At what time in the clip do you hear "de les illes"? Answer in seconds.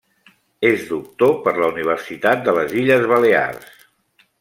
2.49-3.09